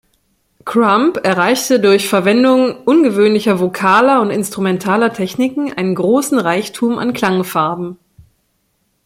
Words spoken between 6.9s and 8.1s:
an Klangfarben.